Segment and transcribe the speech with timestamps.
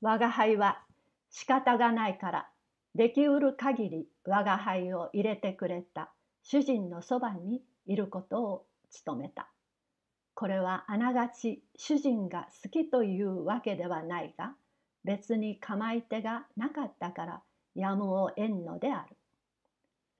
[0.00, 0.80] 我が輩は
[1.30, 2.48] 仕方がないから
[2.94, 6.10] できうる限り我が輩を入れてくれた
[6.42, 8.66] 主人のそばにいることを
[9.04, 9.48] 努めた。
[10.34, 14.54] これはあながち主人が好きというわけではないが
[15.04, 17.42] 別に構い手がなかったから
[17.74, 19.16] やむを得んのである。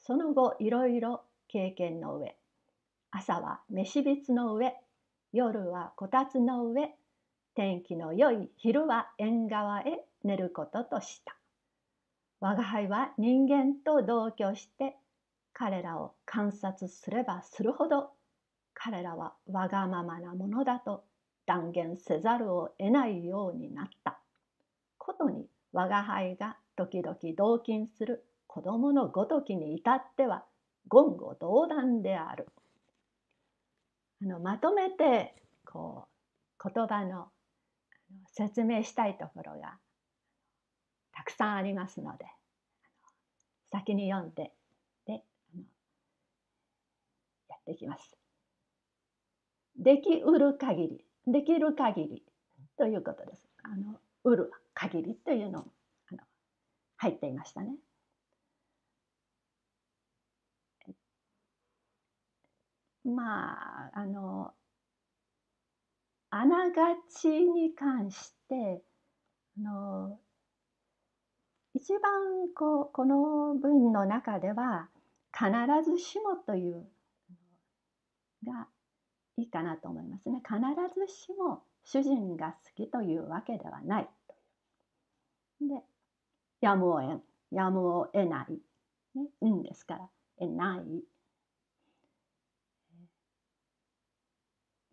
[0.01, 2.37] その後いろいろ経験の上
[3.11, 4.75] 朝は飯びつの上
[5.33, 6.95] 夜はこたつの上
[7.59, 11.35] 天気の良い昼は縁側へ寝ることとした。
[12.39, 14.95] 我が輩は人間と同居して
[15.53, 18.11] 彼らを観察すればするほど
[18.75, 21.03] 彼らはわがままなものだと
[21.47, 24.21] 断言せざるを得ないようになった。
[24.97, 30.45] ことに我が輩が時々同金する子供のごときに至っては
[30.89, 32.47] 言語道断である。
[34.23, 36.07] あのまとめてこ
[36.65, 37.31] う言葉の
[38.33, 39.79] 説明したいところが
[41.13, 42.25] たくさんありますので
[43.71, 44.53] 先に読んで
[45.07, 45.23] で
[47.49, 48.17] やっていきます。
[49.77, 52.23] できうる限りできる限り
[52.77, 53.43] ということです。
[53.63, 55.67] あのうる限りというのも
[56.11, 56.21] あの
[56.97, 57.77] 入っていましたね。
[63.05, 64.53] まああの
[66.31, 68.83] あながちに関して
[69.59, 70.19] あの
[71.75, 72.01] 一番
[72.55, 74.89] こうこの文の中では
[75.33, 75.51] 必
[75.91, 76.87] ずしもという
[78.45, 78.67] が
[79.37, 80.43] いいかなと思いますね。
[80.45, 80.59] 必
[80.95, 84.09] ずしも主人が好きというわけではない
[85.61, 85.69] という。
[85.71, 85.83] で
[86.61, 88.53] やむを得やむを得ない、
[89.19, 90.09] ね、うんですから
[90.39, 91.03] 得ない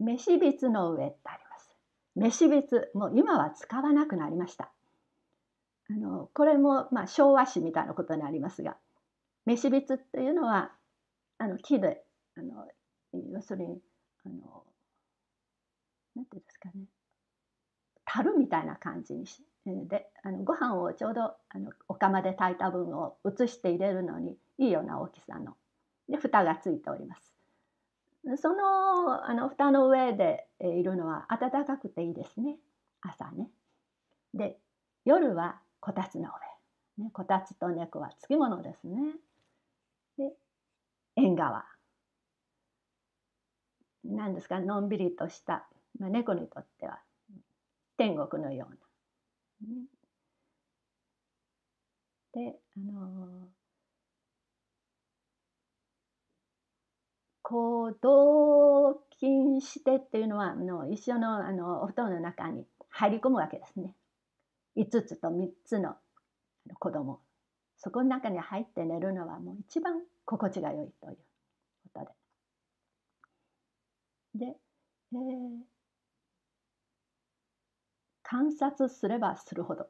[0.06, 1.76] 飯びつの上ってあります。
[2.16, 4.72] 飯びつもう今は使わなくなりました。
[5.90, 8.76] あのこれもまあ昭和史みたいなことになりますが
[9.46, 10.72] 飯びつっていうのは
[11.38, 12.02] あの木で
[12.38, 12.68] あの
[13.32, 13.80] 要するに
[14.26, 14.64] あの
[16.16, 16.86] なんていうんですかね
[18.06, 25.54] 樽みたいな感じにしであのご飯をちょうどあのお釜で炊いた分を移して入れるのにいいような大きさの
[26.10, 27.35] で蓋がついております。
[28.38, 32.58] そのあの蓋の上でいるのは暖かくていいですね
[33.02, 33.50] 朝ね。
[34.34, 34.58] で
[35.06, 36.30] 夜はこたつの
[36.98, 39.14] 上、ね、こたつと猫はつきものですね。
[40.18, 40.34] で
[41.16, 41.66] 縁側
[44.04, 45.68] 何ですかのんびりとした、
[46.00, 47.00] まあ、猫にとっては
[47.98, 48.76] 天国のような。
[49.68, 49.86] ね、
[52.34, 53.65] であのー
[57.48, 63.94] こう同金してっていうのはあの一緒のあのお布団の中に入り込むわけですね。
[64.76, 65.96] 5つと3つの
[66.80, 67.22] 子供
[67.78, 71.18] そこの中に入って寝るのはもう一番心地が良いという
[71.94, 72.00] こ
[74.34, 74.48] とで。
[74.48, 74.58] で、
[75.14, 75.20] えー、
[78.24, 79.88] 観察すればするほど、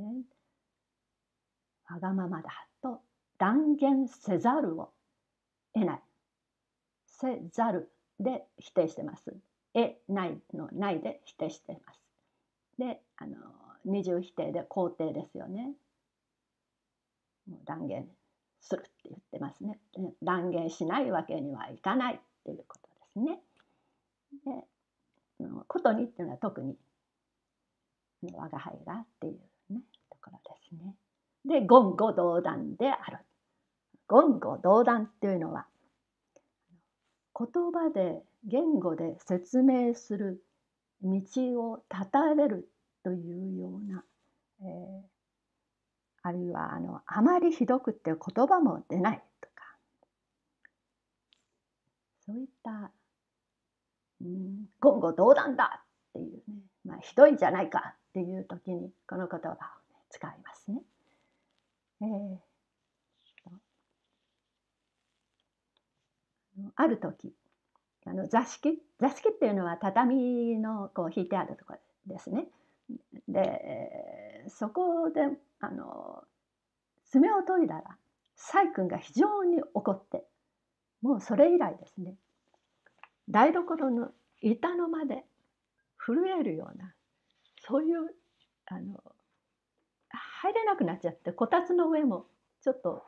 [0.00, 2.50] えー、わがままだ
[2.82, 3.00] と
[3.38, 4.90] 断言せざるを
[5.72, 6.02] 得ない
[7.20, 7.90] せざる
[8.20, 9.34] で否定してます。
[9.74, 12.00] えないのないで否定してます。
[12.78, 13.36] であの
[13.84, 15.72] 二重否定で肯定ですよね。
[17.48, 18.06] もう断言
[18.60, 19.78] するって言ってますね。
[20.22, 23.40] 断言しないわけにはいかないっていうことですね。
[24.44, 26.76] でことにっていうのは特に
[28.32, 29.80] 我が輩がっていうね
[30.10, 30.94] ところですね。
[31.44, 33.18] で言語道断である。
[34.08, 35.66] 言語道断っていうのは
[37.38, 40.42] 言葉で言語で説明する
[41.02, 41.20] 道
[41.60, 42.68] を断たれる
[43.04, 44.04] というような、
[44.62, 45.02] えー、
[46.22, 49.76] あるいはあのあまりひどくって言葉も出ないとか
[52.26, 52.90] そういった
[54.20, 59.58] 「うん、言語道断だ!」っていうね、まあ、ひどいじゃないかっていう時にこの言葉を、ね、
[60.10, 60.82] 使いますね。
[62.00, 62.47] えー
[66.80, 67.32] ある時
[68.06, 71.74] あの座敷座敷っていうのは畳のこう引いてあるとこ
[72.06, 72.46] ろですね。
[73.28, 75.22] でそこで
[75.60, 76.22] あの
[77.10, 77.96] 爪を研いだら
[78.36, 80.24] 細君が非常に怒って
[81.02, 82.14] もうそれ以来ですね
[83.28, 84.08] 台所の
[84.40, 85.24] 板の間で
[85.98, 86.94] 震えるような
[87.66, 88.14] そういう
[88.66, 89.02] あの
[90.42, 92.26] 入れなくなっちゃってこたつの上も
[92.62, 93.02] ちょっと、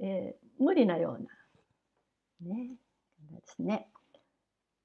[0.00, 2.76] えー、無理なようなね
[3.46, 3.88] ですね。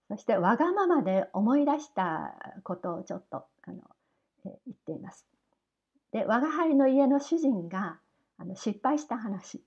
[0.10, 3.82] そしてわがままで思い出したことをちょっとあの、
[4.46, 5.26] え言っています。
[6.12, 7.98] で我が輩の家の主人が
[8.38, 9.64] あの失敗した話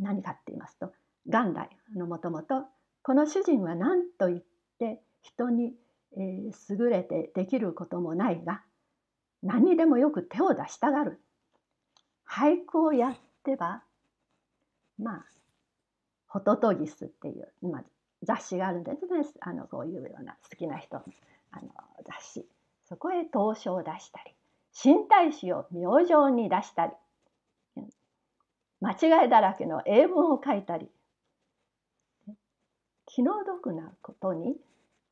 [0.00, 0.92] 何かって言いますと
[1.26, 2.64] 元来もともと
[3.02, 4.42] この主人は何と言っ
[4.78, 5.74] て人に、
[6.16, 8.62] えー、優れてできることもないが
[9.42, 11.20] 何にでもよく手を出したがる
[12.28, 13.82] 俳句をやってば
[14.98, 15.24] まあ
[16.36, 17.84] ホトトギスっていう、まあ、
[18.22, 19.24] 雑誌があるんですね。
[19.40, 21.04] あのこういうような好きな人の
[21.50, 21.68] あの
[22.04, 22.46] 雑誌。
[22.84, 24.34] そこへ投書を出したり
[24.70, 26.92] 新大使を明星に出したり
[28.80, 30.90] 間違いだらけの英文を書いたり。
[33.06, 34.56] 気の毒なことに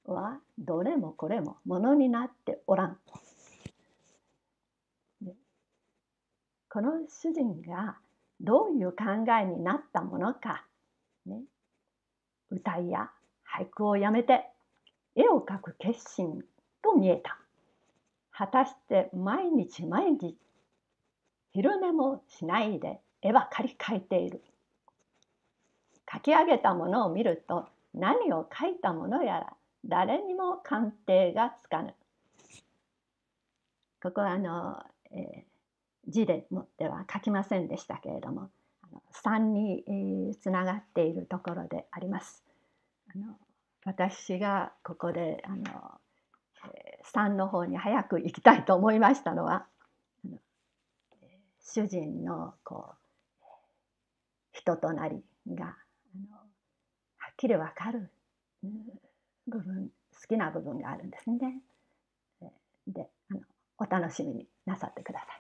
[0.04, 2.98] はどれもこれもものになっておらん。
[6.68, 7.96] この主人が
[8.42, 10.66] どういう考えになったものか、
[11.26, 11.42] ね、
[12.50, 13.10] 歌いや
[13.56, 14.44] 俳句をやめて
[15.14, 16.42] 絵を描く決心
[16.82, 17.38] と見えた。
[18.30, 20.36] 果たして毎日毎日
[21.52, 24.42] 昼寝もしないで絵ばかり描いている。
[26.06, 29.52] 描き上げたものを見ると何を描いたものやら
[29.84, 31.94] 誰にも鑑定がつかぬ。
[34.02, 34.82] ここはあの、
[35.12, 38.50] えー、字でもっては書きませんでしたけれども
[39.12, 42.44] 3に、えー、つながっているところであります。
[43.14, 43.36] あの
[43.84, 46.00] 私がここであの、
[46.74, 49.66] えー、3の方に早く行きたいと思いましたのは、
[51.60, 52.94] 主人のこ
[53.42, 53.46] う
[54.52, 55.68] 人となりがあ
[56.30, 58.10] のはっきりわかる、
[59.46, 61.60] 部分好きな部分があるんですね。
[62.86, 63.40] であの
[63.78, 65.33] お楽しみになさってください。